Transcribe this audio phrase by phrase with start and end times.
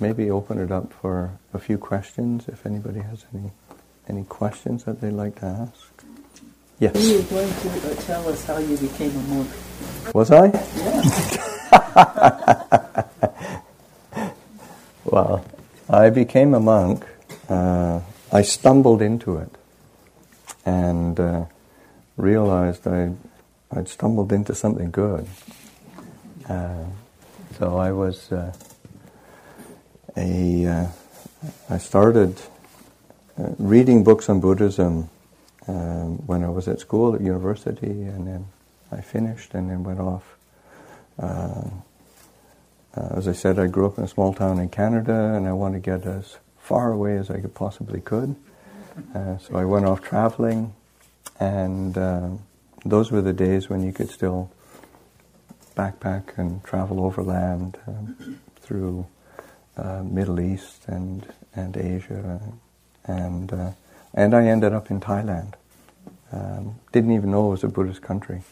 [0.00, 3.50] maybe open it up for a few questions if anybody has any
[4.08, 6.04] any questions that they'd like to ask.
[6.80, 6.96] Yes.
[6.96, 9.48] Are You going to uh, tell us how you became a monk.
[10.14, 10.46] Was I?
[10.76, 11.46] Yeah.
[15.04, 15.44] well,
[15.88, 17.04] I became a monk.
[17.48, 18.00] Uh,
[18.32, 19.50] I stumbled into it
[20.64, 21.44] and uh,
[22.16, 23.12] realized I,
[23.70, 25.26] I'd stumbled into something good.
[26.48, 26.84] Uh,
[27.58, 28.52] so I was uh,
[30.20, 30.66] a.
[30.66, 30.86] Uh,
[31.70, 32.40] I started
[33.38, 35.08] uh, reading books on Buddhism
[35.66, 38.46] um, when I was at school at university, and then
[38.92, 40.36] I finished, and then went off.
[41.18, 41.70] Uh,
[42.96, 45.52] uh, as I said, I grew up in a small town in Canada, and I
[45.52, 48.36] wanted to get as far away as I could possibly could.
[49.14, 50.74] Uh, so I went off traveling,
[51.38, 52.30] and uh,
[52.84, 54.50] those were the days when you could still
[55.76, 59.06] backpack and travel overland um, through
[59.80, 62.40] uh, Middle East and and Asia,
[63.06, 63.70] and uh,
[64.14, 65.54] and I ended up in Thailand.
[66.32, 68.42] Um, didn't even know it was a Buddhist country.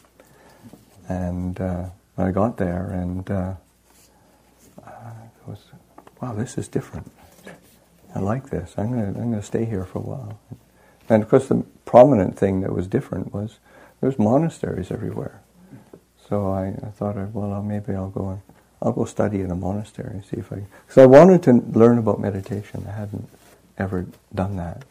[1.07, 1.85] And uh,
[2.17, 3.53] I got there, and uh,
[4.85, 5.59] it was,
[6.21, 7.09] wow, this is different.
[8.13, 8.73] I like this.
[8.77, 10.39] I'm going to I'm to stay here for a while.
[11.09, 13.59] And of course, the prominent thing that was different was
[13.99, 15.41] there was monasteries everywhere.
[16.27, 18.41] So I, I thought, well, maybe I'll go and
[18.81, 20.63] I'll go study in a monastery and see if I.
[20.87, 22.85] Because I wanted to learn about meditation.
[22.87, 23.29] I hadn't
[23.77, 24.83] ever done that.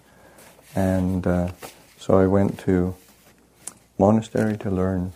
[0.74, 1.52] And uh,
[1.98, 2.94] so I went to
[3.98, 5.12] monastery to learn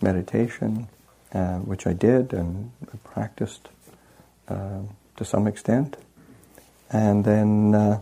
[0.00, 0.88] meditation,
[1.32, 2.72] uh, which I did and
[3.04, 3.68] practiced
[4.48, 4.80] uh,
[5.16, 5.96] to some extent.
[6.90, 8.00] And then uh,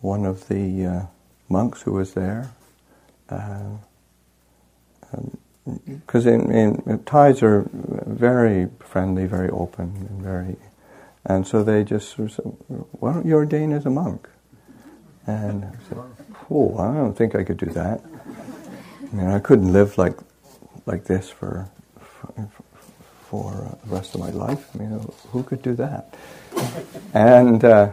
[0.00, 1.02] one of the uh,
[1.48, 2.50] monks who was there,
[5.86, 10.56] because in, in Thais are very friendly, very open, and very,
[11.24, 12.44] and so they just sort of said,
[12.92, 14.28] "Why don't you ordain as a monk?"
[15.26, 15.98] And I said,
[16.50, 18.02] "Oh, I don't think I could do that.
[19.12, 20.18] I mean, I couldn't live like
[20.86, 21.68] like this for
[22.00, 22.48] for,
[23.28, 24.68] for the rest of my life.
[24.74, 26.14] I mean, who could do that?"
[27.14, 27.90] And uh,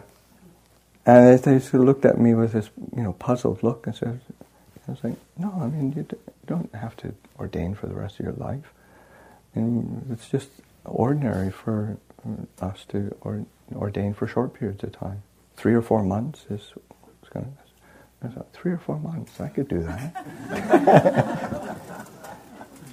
[1.05, 4.19] and they sort of looked at me with this, you know, puzzled look and said,
[4.89, 6.05] "I was like, no, I mean, you
[6.47, 8.73] don't have to ordain for the rest of your life.
[9.53, 10.49] And it's just
[10.83, 11.97] ordinary for
[12.59, 13.15] us to
[13.71, 15.21] ordain for short periods of time.
[15.55, 16.73] Three or four months is
[17.31, 17.51] going to.
[18.51, 20.13] Three or four months, I could do that.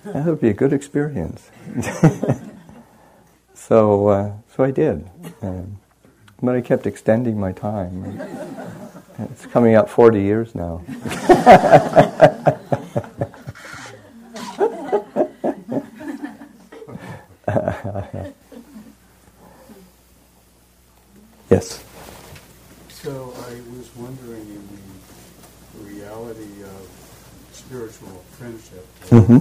[0.05, 1.51] that would be a good experience.
[3.55, 5.09] so, uh, so I did.
[5.43, 5.79] Um,
[6.41, 8.05] but I kept extending my time.
[9.19, 10.83] It's coming up 40 years now.
[21.49, 21.83] yes.
[22.91, 24.69] So I was wondering in
[25.73, 26.89] the reality of
[27.53, 29.39] spiritual friendship, mm-hmm.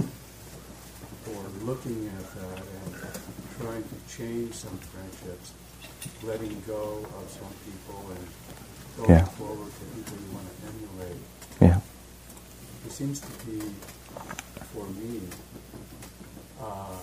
[1.36, 2.94] or looking at that and
[3.60, 5.52] trying to change some friendships,
[6.22, 8.26] letting go of some people and
[8.96, 9.24] going Yeah.
[9.24, 11.22] forward to people you want to emulate.
[11.60, 11.80] Yeah.
[12.86, 13.60] It seems to be,
[14.72, 15.20] for me,
[16.60, 16.96] uh,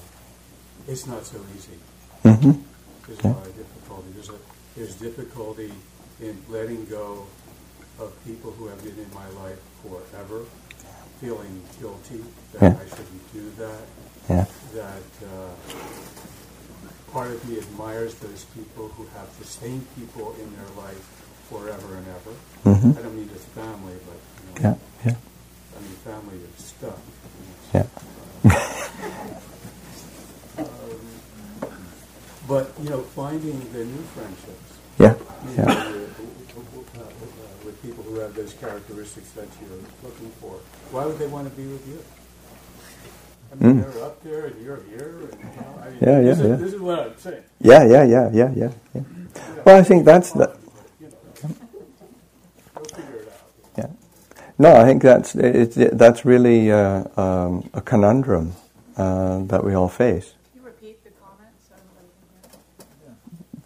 [0.87, 1.77] it's not so easy.
[2.23, 2.51] Mm-hmm.
[3.07, 3.29] There's Okay.
[3.29, 4.07] a lot of difficulty.
[4.15, 4.37] There's, a,
[4.75, 5.71] there's difficulty
[6.21, 7.25] in letting go
[7.99, 10.45] of people who have been in my life forever,
[11.21, 12.23] feeling guilty
[12.53, 12.79] that Yeah.
[12.81, 13.81] I shouldn't do that,
[14.29, 14.45] Yeah.
[14.73, 15.49] that uh,
[17.11, 21.03] part of me admires those people who have the same people in their life
[21.49, 22.33] forever and ever.
[22.77, 22.97] Mm-hmm.
[22.97, 24.17] I don't mean just family, but
[24.57, 25.11] you know, Yeah.
[25.11, 25.15] Yeah.
[25.77, 26.99] I mean family is stuff.
[27.73, 27.87] Yeah.
[30.57, 30.65] Um,
[32.47, 35.15] but you know, finding the new friendships Yeah.
[35.57, 35.65] Yeah.
[35.65, 36.05] know,
[36.55, 37.05] with, uh, uh,
[37.65, 40.59] with people who have those characteristics that you're looking for.
[40.91, 41.99] Why would they want to be with you?
[43.51, 43.93] I mean, Mm.
[43.93, 45.19] they're up there and you're here.
[45.31, 46.55] And, you know, I mean, Yeah, yeah, this, is, yeah.
[46.55, 47.43] this is what I'm saying.
[47.61, 47.83] Yeah.
[47.85, 48.03] Yeah.
[48.03, 48.29] Yeah.
[48.33, 48.51] Yeah.
[48.55, 48.71] Yeah.
[48.96, 49.01] Yeah.
[49.66, 50.55] Well, I think that's the.
[50.99, 51.16] You know,
[52.75, 53.41] we'll figure it out.
[53.78, 53.87] Yeah.
[54.63, 58.53] No, I think that's it's, that's really uh, um, a conundrum
[58.95, 60.35] uh, that we all face.
[60.53, 62.07] Can you repeat the comment so everybody
[63.03, 63.17] can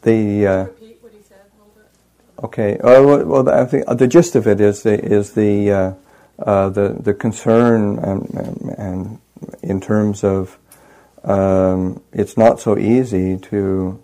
[0.02, 2.46] The uh, Repeat what he said a little bit.
[2.46, 2.80] okay.
[2.80, 5.94] Uh, well, well, I think the gist of it is the is the uh,
[6.40, 9.20] uh, the the concern and, and, and
[9.62, 10.58] in terms of
[11.26, 14.02] um, it's not so easy to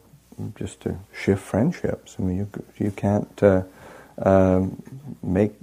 [0.53, 2.17] just to shift friendships.
[2.19, 3.63] I mean, you you can't uh,
[4.21, 4.79] um,
[5.23, 5.53] make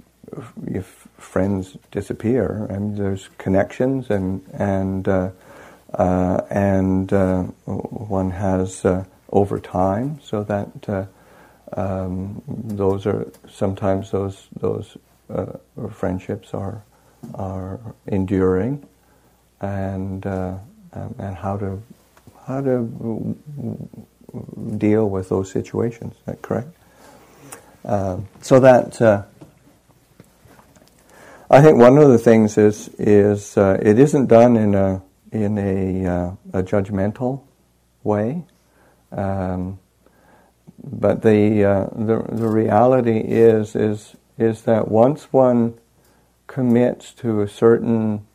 [0.69, 0.83] your
[1.21, 2.65] friends disappear.
[2.69, 5.29] and there's connections and and uh,
[5.93, 11.05] uh, and uh, one has uh, over time, so that uh,
[11.79, 14.97] um, those are sometimes those those
[15.91, 16.83] friendships are
[17.35, 18.85] are enduring,
[19.61, 20.59] and um,
[20.93, 21.81] and how to
[22.45, 23.37] how to
[24.77, 26.13] deal with those situations.
[26.13, 26.69] Is that correct?
[27.83, 29.27] Um, so that
[31.53, 35.01] I think one of the things is is uh, it isn't done in a
[35.33, 37.41] in a, uh, a judgmental
[38.03, 38.45] way,
[39.11, 39.77] um,
[40.81, 45.77] but the, uh, the the reality is is is that once one
[46.47, 48.25] commits to certain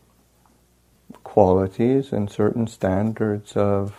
[1.25, 3.95] qualities and certain standards of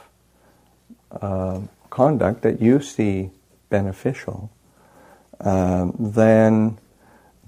[1.19, 3.31] uh, conduct that you see
[3.71, 4.51] beneficial,
[5.39, 6.77] um, then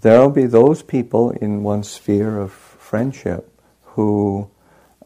[0.02, 3.52] there will be those people in one sphere of friendship
[3.84, 4.50] who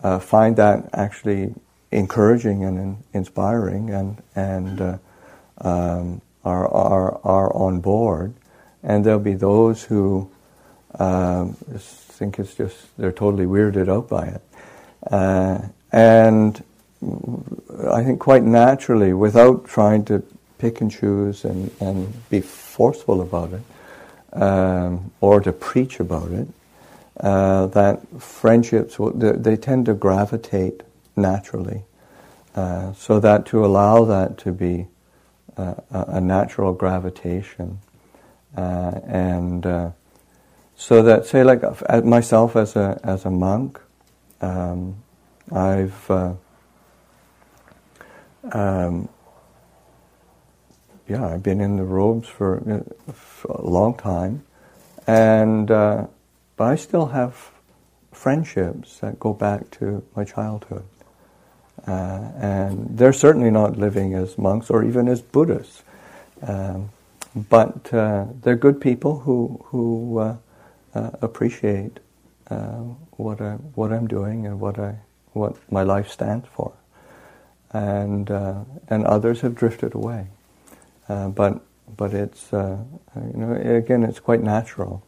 [0.04, 1.54] uh, find that actually
[1.92, 4.98] encouraging and in, inspiring and, and uh,
[5.62, 8.34] um, are, are, are on board.
[8.84, 10.30] And there'll be those who
[11.00, 14.42] um, think it's just, they're totally weirded out by it.
[15.10, 15.62] Uh,
[15.92, 16.64] and
[17.92, 20.24] I think quite naturally, without trying to
[20.58, 23.62] pick and choose and, and be forceful about it,
[24.34, 26.48] um, or to preach about it,
[27.20, 30.82] uh, that friendships, they tend to gravitate
[31.16, 31.84] naturally.
[32.56, 34.88] Uh, so that to allow that to be
[35.58, 37.80] uh, a natural gravitation,
[38.56, 39.90] uh, and uh,
[40.76, 41.64] so that say like
[42.04, 43.80] myself as a as a monk,
[44.42, 44.96] um,
[45.52, 46.34] I've uh,
[48.52, 49.10] um,
[51.08, 54.44] yeah, I've been in the robes for, uh, for a long time,
[55.08, 56.08] and uh,
[56.56, 57.52] but I still have
[58.12, 60.86] friendships that go back to my childhood,
[61.88, 65.84] uh, and they're certainly not living as monks or even as Buddhists,
[66.42, 66.90] um,
[67.36, 70.36] but uh, they're good people who who uh,
[71.22, 72.00] appreciate
[73.18, 74.98] what I what I'm doing and what I
[75.34, 76.74] what my life stands for.
[77.72, 80.28] And uh, and others have drifted away.
[81.10, 81.62] Uh, but
[81.98, 82.78] but it's uh,
[83.16, 85.06] you know again it's quite natural,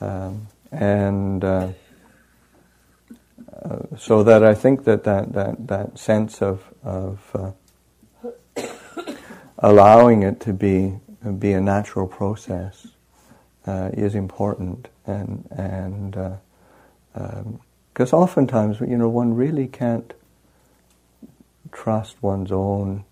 [0.00, 1.68] um, and uh,
[3.64, 7.54] uh, so that I think that that that, that sense of of
[8.56, 8.62] uh,
[9.58, 10.94] allowing it to be
[11.38, 12.86] be a natural process
[13.66, 16.12] is important, and and
[17.92, 20.12] because um, oftentimes you know one really can't
[21.72, 23.04] trust one's own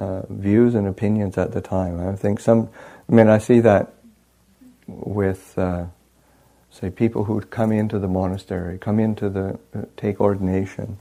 [0.00, 2.00] uh, views and opinions at the time.
[2.00, 2.68] I think some,
[3.08, 3.92] I mean, I see that
[4.86, 5.84] with, uh,
[6.70, 10.98] say, people who come into the monastery, come into the, uh, take ordination,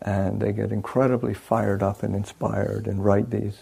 [0.00, 3.58] and they get incredibly fired up and inspired and write these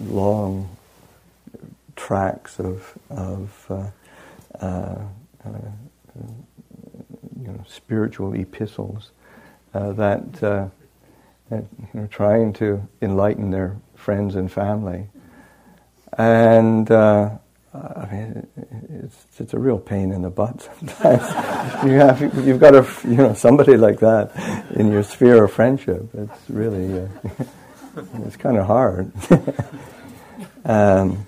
[0.00, 0.74] long
[1.94, 3.86] tracts of, of uh,
[4.64, 4.98] uh,
[5.44, 5.58] uh,
[7.40, 9.10] you know, spiritual epistles
[9.72, 10.72] that
[11.60, 15.08] you know, trying to enlighten their friends and family.
[16.16, 17.30] And uh,
[17.74, 18.46] I mean,
[19.04, 21.84] it's, it's a real pain in the butt sometimes.
[21.84, 24.32] you have, you've got a, you know, somebody like that
[24.74, 26.08] in your sphere of friendship.
[26.14, 27.08] It's really, uh,
[28.26, 29.12] it's kind of hard.
[30.64, 31.26] um,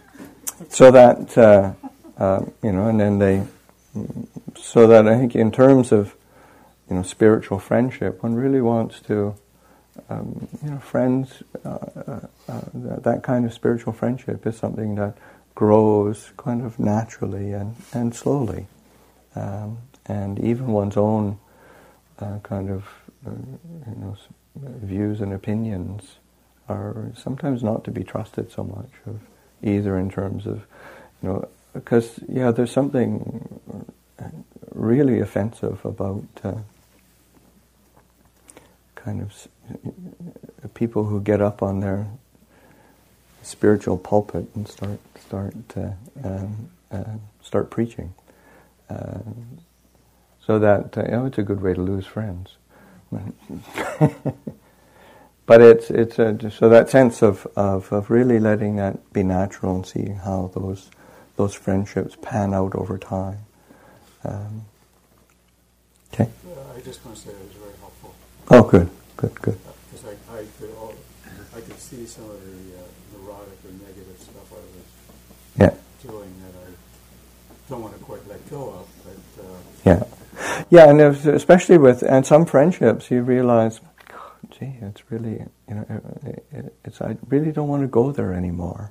[0.69, 1.73] so that, uh,
[2.19, 3.43] uh, you know, and then they,
[4.57, 6.15] so that I think in terms of
[6.89, 8.23] you know, spiritual friendship.
[8.23, 9.35] One really wants to,
[10.09, 14.97] um, you know, friends, uh, uh, uh, that, that, kind of spiritual friendship is something
[14.97, 15.17] that
[15.55, 18.67] grows kind of naturally and, and slowly.
[19.37, 21.39] Um, and even one's own
[22.19, 22.85] uh, kind of,
[23.27, 24.17] uh, you know,
[24.57, 26.17] views and opinions
[26.69, 29.21] are sometimes not to be trusted so much of
[29.63, 30.67] either in terms of,
[31.23, 33.47] you know, because, yeah, there's something
[34.73, 36.55] really offensive about uh,
[38.95, 39.49] kind of
[40.75, 42.07] people who get up on their
[43.43, 45.91] spiritual pulpit and start start uh,
[46.23, 47.05] um, uh,
[47.43, 48.15] start preaching.
[48.89, 49.19] Uh,
[50.47, 52.57] so that uh, you know, it's a good way to lose friends.
[55.47, 59.77] but it's it's a, so that sense of, of, of really letting that be natural
[59.77, 60.91] and seeing how those
[61.37, 63.39] those friendships pan out over time.
[64.25, 64.65] Um,
[66.13, 66.29] okay.
[66.77, 68.15] I just want to say it was very helpful.
[68.51, 69.59] Oh, good, good, good.
[69.91, 70.95] Because I, I could all,
[71.57, 74.85] I could see some of the uh, neurotic or negative stuff I was
[75.57, 75.75] yeah.
[76.03, 76.71] doing that I
[77.69, 78.89] don't want to quite let go of.
[79.05, 80.05] But uh, yeah,
[80.71, 83.81] yeah, and especially with and some friendships, you realize,
[84.51, 85.87] gee, it's really you know,
[86.27, 88.91] it, it, it's I really don't want to go there anymore.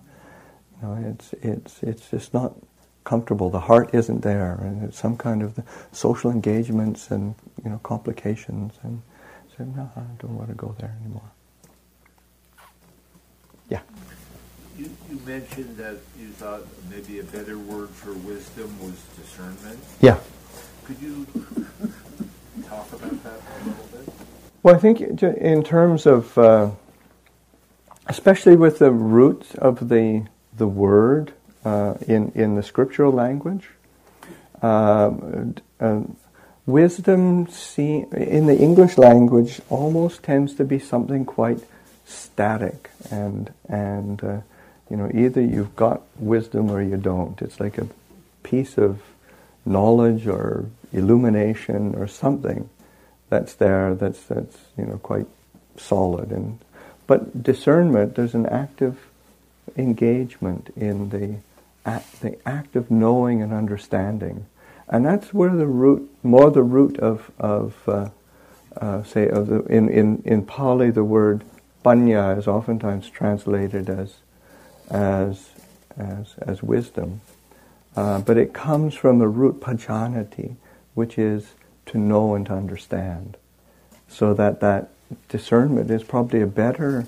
[0.82, 2.56] You know, it's it's it's just not
[3.03, 3.50] comfortable.
[3.50, 7.80] The heart isn't there, and it's some kind of the social engagements and you know
[7.84, 8.74] complications.
[8.84, 9.01] And
[9.57, 11.29] so, no, I don't want to go there anymore.
[13.69, 13.81] Yeah.
[14.77, 19.79] You, you mentioned that you thought maybe a better word for wisdom was discernment.
[20.01, 20.17] Yeah.
[20.86, 21.25] Could you
[22.67, 24.13] talk about that a little bit?
[24.63, 26.72] Well, I think in terms of, uh,
[28.07, 31.33] especially with the roots of the the word
[31.65, 33.69] uh, in in the scriptural language,
[34.62, 35.12] uh,
[35.79, 36.01] uh
[36.65, 41.60] wisdom see, in the English language almost tends to be something quite
[42.05, 44.39] static and and uh,
[44.89, 47.41] you know either you've got wisdom or you don't.
[47.41, 47.88] It's like a
[48.43, 49.01] piece of
[49.65, 52.70] knowledge or illumination or something
[53.29, 55.25] that's there that's that's you know quite
[55.77, 56.60] solid and
[57.08, 58.98] but discernment there's an active
[59.77, 61.36] engagement in the
[61.89, 64.46] act, the act of knowing and understanding
[64.90, 68.10] and that's where the root more the root of of uh,
[68.78, 71.44] uh, say of the in, in in Pali the word
[71.84, 74.16] panya is oftentimes translated as
[74.90, 75.50] as
[75.98, 77.22] as as wisdom
[77.96, 80.56] uh, but it comes from the root pajanati
[80.94, 81.54] which is
[81.86, 83.38] to know and to understand.
[84.08, 84.90] So that that
[85.30, 87.08] discernment is probably a better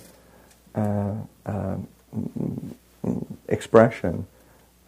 [0.73, 1.15] uh,
[1.45, 1.77] uh,
[3.47, 4.27] expression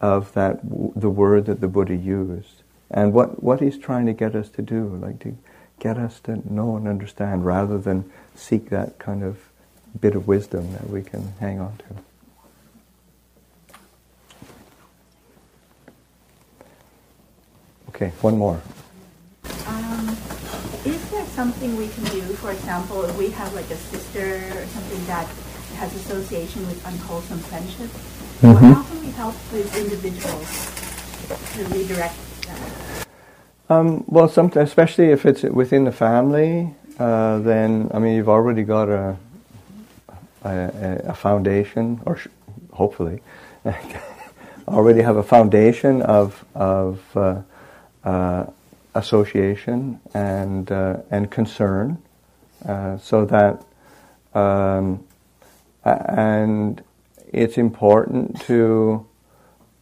[0.02, 4.36] of that the word that the Buddha used, and what what he's trying to get
[4.36, 5.38] us to do, like to
[5.80, 9.38] get us to know and understand, rather than seek that kind of
[10.00, 11.86] bit of wisdom that we can hang on to.
[17.90, 18.62] Okay, one more.
[19.66, 20.10] Um,
[20.86, 24.66] is there something we can do, for example, if we have like a sister or
[24.68, 25.28] something that
[25.78, 27.90] has association with unwholesome friendship,
[28.42, 28.72] mm-hmm.
[28.74, 30.72] how can we help these individuals
[31.54, 32.16] to redirect?
[33.70, 38.88] Um, well, especially if it's within the family, uh, then I mean you've already got
[38.88, 39.18] a
[40.44, 42.28] a, a foundation, or sh-
[42.72, 43.22] hopefully,
[44.68, 47.42] already have a foundation of of uh,
[48.04, 48.46] uh,
[48.96, 52.02] association and uh, and concern,
[52.66, 53.64] uh, so that
[54.34, 55.04] um,
[55.84, 56.84] and
[57.34, 59.06] it's important to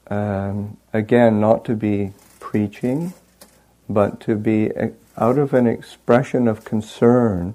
[0.08, 2.12] um, again not to be
[2.56, 3.12] preaching,
[3.90, 4.72] but to be
[5.18, 7.54] out of an expression of concern.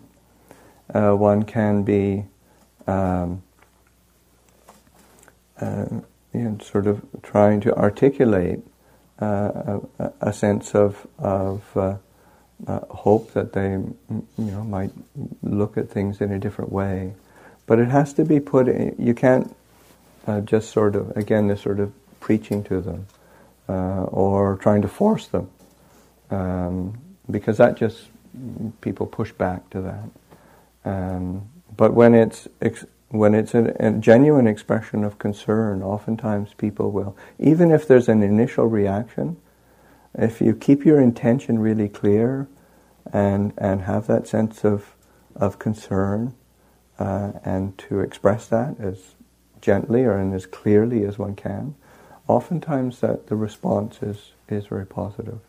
[0.93, 2.27] Uh, one can be
[2.87, 3.43] um,
[5.59, 5.87] uh,
[6.35, 8.61] you know, sort of trying to articulate
[9.23, 11.97] uh, a, a, sense of, of uh,
[12.67, 14.93] uh, hope that they you know, might
[15.43, 17.15] look at things in a different way.
[17.65, 19.57] But it has to be put, in, you can't
[20.27, 21.91] uh, just sort of, again, this sort of
[22.21, 23.07] preaching to them
[23.71, 25.49] uh, or trying to force them.
[26.31, 26.99] Um,
[27.31, 28.09] because that just,
[28.81, 30.11] people push back to that.
[30.85, 36.91] Um, but when it's ex- when it's a, a, genuine expression of concern, oftentimes people
[36.91, 39.37] will, even if there's an initial reaction,
[40.15, 42.49] if you keep your intention really clear
[43.13, 44.95] and and have that sense of
[45.37, 46.35] of concern
[46.99, 49.15] uh, and to express that as
[49.61, 51.75] gently or and as clearly as one can,
[52.31, 55.41] oftentimes that the response is is very positive.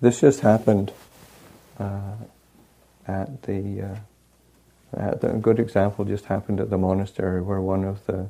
[0.00, 0.92] This just happened
[1.78, 2.16] uh,
[3.06, 3.96] at the uh,
[4.96, 8.28] uh, a good example just happened at the monastery where one of the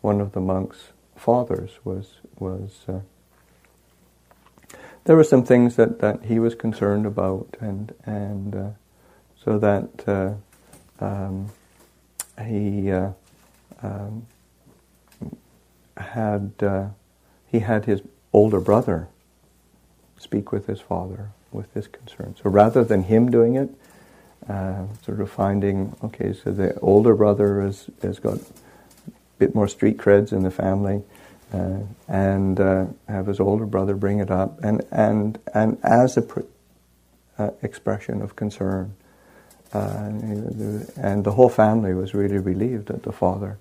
[0.00, 2.84] one of the monks' fathers was was.
[2.88, 3.00] Uh,
[5.04, 8.70] there were some things that, that he was concerned about, and and uh,
[9.44, 11.50] so that uh, um,
[12.44, 13.10] he uh,
[13.82, 14.26] um,
[16.00, 16.88] had uh,
[17.46, 18.02] he had his
[18.32, 19.08] older brother
[20.18, 22.36] speak with his father with this concern.
[22.42, 23.70] So rather than him doing it,
[24.48, 28.40] uh, sort of finding, okay, so the older brother has, has got a
[29.38, 31.02] bit more street creds in the family,
[31.52, 31.78] uh,
[32.08, 36.40] and uh, have his older brother bring it up, and, and, and as a pr-
[37.38, 38.94] uh, expression of concern.
[39.72, 40.10] Uh,
[40.96, 43.56] and the whole family was really relieved that the father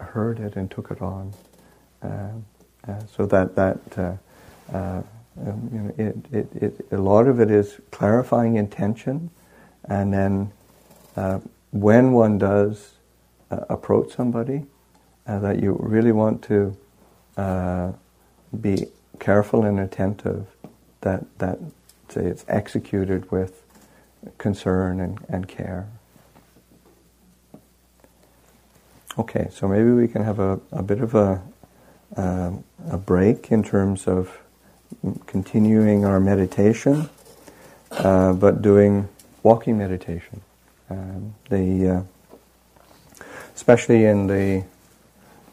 [0.00, 1.32] heard it and took it on.
[3.16, 3.78] so that, that
[5.40, 9.30] um, you know, it, it, it, a lot of it is clarifying intention,
[9.86, 10.52] and then
[11.16, 11.40] uh,
[11.72, 12.92] when one does
[13.50, 14.64] uh, approach somebody,
[15.26, 16.76] uh, that you really want to
[17.36, 17.92] uh,
[18.60, 18.86] be
[19.18, 20.46] careful and attentive
[21.00, 21.58] that that
[22.08, 23.62] say it's executed with
[24.38, 25.88] concern and, and care.
[29.18, 31.42] Okay, so maybe we can have a, a bit of a,
[32.16, 34.38] um a break in terms of
[35.26, 37.08] continuing our meditation,
[37.92, 39.08] uh, but doing
[39.42, 40.40] walking meditation.
[40.90, 42.02] Um, the uh,
[43.54, 44.64] especially in the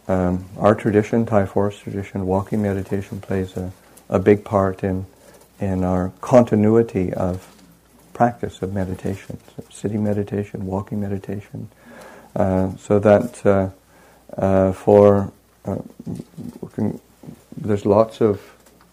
[0.08, 3.72] um, our tradition, Thai forest tradition, walking meditation plays a,
[4.10, 5.06] a big part in
[5.60, 7.48] in our continuity of
[8.14, 11.81] practice of meditation, so sitting meditation, walking meditation, uh,
[12.36, 13.70] so that uh,
[14.38, 15.32] uh, for
[15.66, 15.78] uh,
[16.74, 17.00] can,
[17.56, 18.42] there's lots of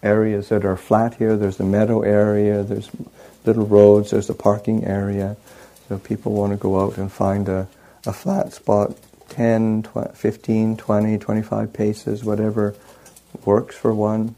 [0.03, 1.35] areas that are flat here.
[1.35, 2.63] There's the meadow area.
[2.63, 2.89] There's
[3.45, 4.11] little roads.
[4.11, 5.37] There's the parking area.
[5.87, 7.67] So people want to go out and find a,
[8.05, 8.95] a flat spot,
[9.29, 12.75] 10, 20, 15, 20, 25 paces, whatever
[13.45, 14.35] works for one.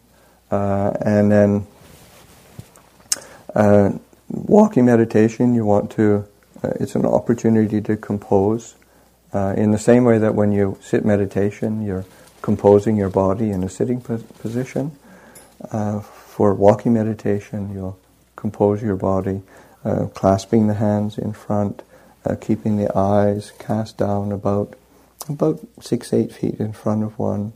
[0.49, 1.67] Uh, and then
[3.53, 3.91] uh,
[4.29, 6.25] walking meditation, you want to,
[6.63, 8.75] uh, it's an opportunity to compose.
[9.33, 12.05] Uh, in the same way that when you sit meditation, you're
[12.41, 14.91] composing your body in a sitting position.
[15.71, 17.97] Uh, for walking meditation, you'll
[18.35, 19.41] compose your body,
[19.85, 21.83] uh, clasping the hands in front,
[22.25, 24.75] uh, keeping the eyes cast down about
[25.29, 27.53] about six, eight feet in front of one,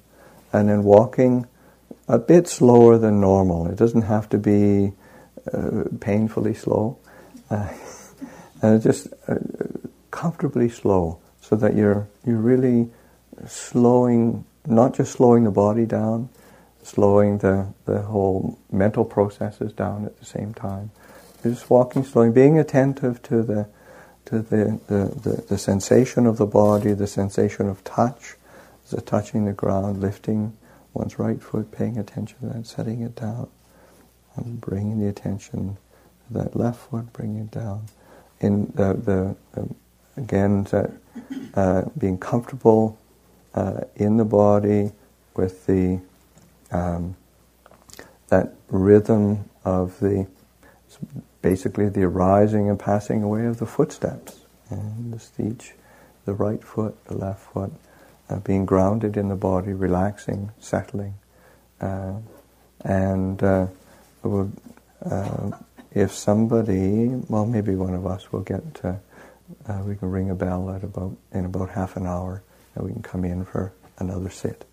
[0.54, 1.48] and then walking
[2.08, 3.68] a bit slower than normal.
[3.68, 4.94] It doesn't have to be
[5.52, 7.00] uh, painfully slow,
[8.62, 9.08] just
[10.12, 12.90] comfortably slow, so that you're you're really
[13.48, 16.30] slowing, not just slowing the body down,
[16.82, 20.92] slowing the, the whole mental processes down at the same time.
[21.44, 23.68] You're just walking slowly, being attentive to the
[24.26, 28.36] to the, the, the, the sensation of the body, the sensation of touch,
[28.90, 30.58] the touching the ground, lifting
[30.96, 33.48] one's right foot, paying attention to that, setting it down,
[34.36, 35.78] and bringing the attention
[36.28, 37.86] to that left foot, bringing it down.
[38.40, 39.70] In the, the, the
[40.18, 40.68] again,
[41.54, 42.98] uh, being comfortable
[43.54, 44.92] uh, in the body
[45.36, 46.00] with the
[46.72, 47.16] um,
[48.28, 50.28] that rhythm of the
[51.42, 55.74] basically the arising and passing away of the footsteps, and just each
[56.26, 57.72] the right foot, the left foot,
[58.30, 61.14] uh, being grounded in the body, relaxing, settling,
[61.80, 62.14] uh,
[62.84, 63.68] and uh,
[64.24, 64.52] will,
[65.10, 65.52] uh,
[65.92, 68.64] if somebody, well, maybe one of us will get,
[69.68, 72.44] uh, we can ring a bell at about in about half an hour,
[72.76, 74.66] and we can come in for another sit.